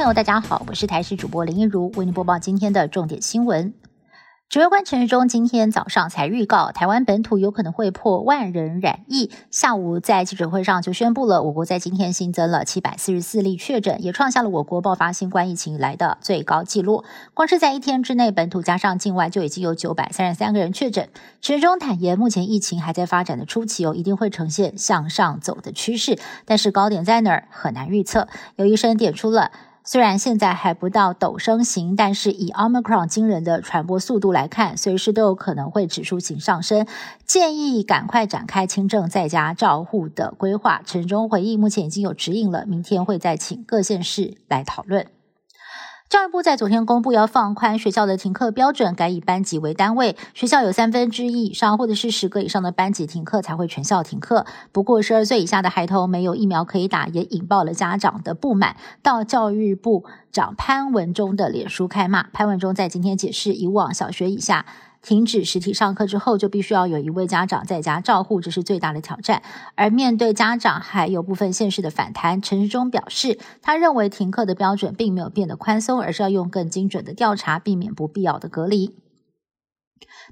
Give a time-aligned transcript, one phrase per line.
[0.00, 3.74] 朋友，大家好，我是台视主播林一如，为您播报今天的重点新闻。
[4.48, 9.30] 指挥官陈时中今天早上才预告，台湾本土有可能会破万人染疫。
[9.50, 17.04] 下午在记者会上就宣布了，我国在今天新增了七百四十四例确诊，也创下了我国爆发新冠疫情以来的最高纪录。
[17.34, 21.10] 光是在一天之内，本土加上境外就已经有九百三十三个人确诊。
[21.42, 28.26] 陈时中坦言，目前疫情还在发展的初期哦，一定会呈现向上走的趋势，但是高点在哪儿很难预测。
[28.56, 29.50] 有医生点出了。
[29.82, 36.86] 虽然现在还不到陡升型，但是以 Omicron 惊人的传播速度来看，随时都有可能会指数型上升。
[37.24, 40.82] 建议赶快展开轻症在家照护的规划。
[40.84, 45.06] 陈中回忆，目前已经有指引了，明天会再请各县市来讨论。
[46.10, 50.16] 教育部在昨天公布，要放宽学校的停课标准，改以班级为单位。
[50.34, 54.44] 学校有三分之一以上或者是十个以上的班级停课，才会全校停课。
[54.72, 58.74] 不过，十二岁以下的孩童没有疫苗可以打，也引爆了家长的不满。
[59.04, 62.24] 到教育部长潘文忠的脸书开骂。
[62.32, 64.66] 潘文忠在今天解释，以往小学以下。
[65.02, 69.42] 停止实体上课之后，就必须要有一位家长在家照护，这是最大的挑战。
[69.74, 78.94] 而面对家长还有部分现实的反弹，陈时中表示，他认为停课的标准并没有变得宽松，而是要用更精准的调查，避免不必要的隔离。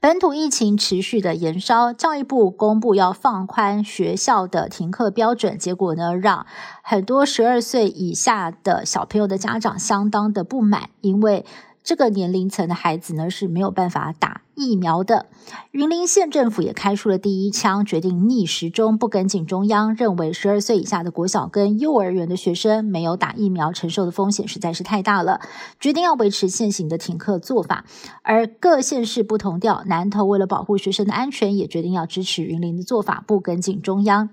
[0.00, 6.46] 本土疫情持续的延烧，教育部公布要放宽学校的停课标准，结果呢，让
[6.82, 11.44] 很多十二岁以下的小朋友的家长相当的不满，因为
[11.84, 14.42] 这个年龄层的孩子呢是没有办法打。
[14.54, 15.26] 疫苗的，
[15.70, 25.40] 云林县政府也开出了第一枪，决定逆时钟不跟进中央，认为十二岁以下的国小跟幼儿园的学生没有打疫苗，承受的风险实在是太大了，
[25.80, 27.84] 决定要维持现行的停课做法。
[28.22, 34.28] 而各县市不同调，南投为了保护学生的安全，也决定要支持云林的做法，不跟进中央。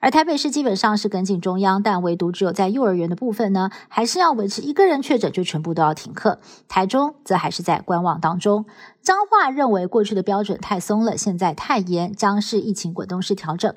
[0.00, 6.40] 而台北市基本上是跟进中央，但唯独只有在幼儿园的部分呢，还是要维持一个人确诊就全部都要停课。
[6.68, 8.66] 台中则还是在观望当中。
[9.02, 13.74] 彰化认为过去的标准太松了，现在太严，将是疫情滚动式调整。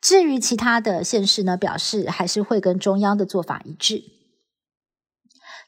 [0.00, 4.02] 至于其他的县市呢，表示还是会跟中央的做法一致。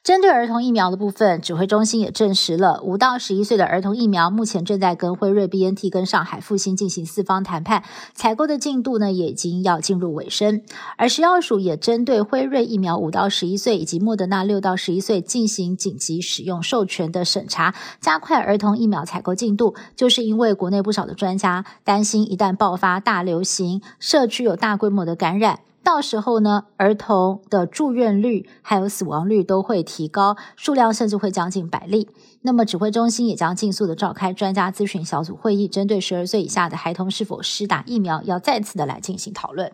[0.07, 7.83] 针对儿童疫苗的部分，指挥中心也证实了，五到十一岁的儿童疫苗目前正在跟辉瑞、B N T 跟上海复兴进行四方谈判，
[8.15, 10.63] 采购的进度呢也已经要进入尾声。
[10.97, 25.66] 而食药署也针对辉瑞疫苗五到十一岁以及莫德纳六到十一岁进行紧急使用授权的审查，加快儿童疫苗采购进度，就是因为国内不少的专家担心，一旦爆发大流行，社区有大规模的感染。
[25.87, 32.09] 到时候呢，儿童的住院率还有死亡率都会提高，数量甚至会将近百例。
[32.43, 39.71] 那么指挥中心也将尽速的召开专家咨询小组会议，针对十二岁以下的孩童是否施打疫苗，要再次的来进行讨论。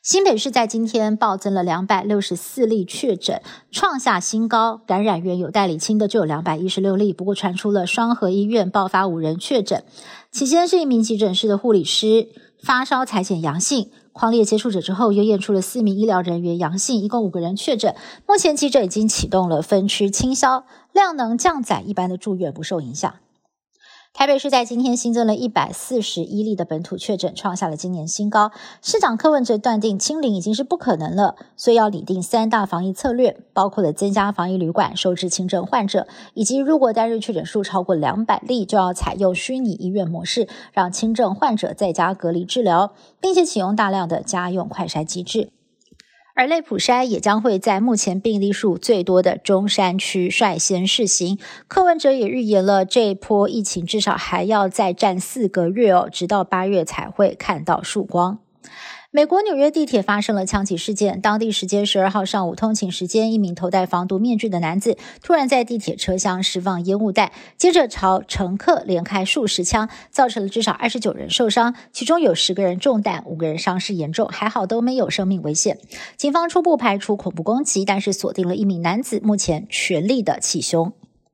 [0.00, 3.42] 新北市在今天暴增了两百六十四例确诊，
[3.72, 7.12] 创下新高，感染源有代理清的就有两百一十六例。
[7.12, 9.82] 不过传出了双河医院爆发五人确诊，
[10.30, 12.28] 起先是一名急诊室的护理师
[12.62, 13.90] 发烧裁检阳性。
[14.12, 17.94] 矿列接触者之后，又验出了四名医疗人员阳性，一共五个人确诊。
[18.26, 23.14] 目前急诊已经启动了分区清消，量能降载，一般的住院不受影响。
[24.16, 28.50] 台北市在今天新增了一百四十一例的本土确诊，创下了今年新高。
[28.80, 45.50] 市长柯文哲断定清零已经是不可能了，所以要拟定三大防疫策略，包括了增加防疫旅馆、收治轻症患者，以及如果单日确诊数超过两百例，就要采用虚拟医院模式，让轻症患者在家隔离治疗，并且启用大量的家用快筛机制。
[46.36, 51.38] 而类普筛也将会在目前病例数最多的中山区率先试行。
[51.66, 58.38] 柯文哲也预言了，这一波疫情至少还要再战四个月哦，直到八月才会看到曙光。
[59.10, 61.20] 美国纽约地铁发生了枪击事件。
[61.22, 75.78] 当地时间十二号上午通勤时间，一名头戴防毒面具的男子突然在地铁车厢释放烟雾弹，接着朝乘客连开数十枪，造成了至少二十九人受伤，其中有十个人中弹，五个人伤势严重，还好都没有生命危险。
[76.18, 80.92] 警方初步排除恐怖攻击，但是锁定了一名男子，目前全力的起凶。